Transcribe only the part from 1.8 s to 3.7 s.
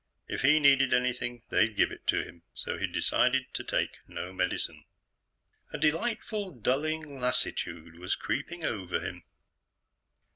it to him, so he'd decided to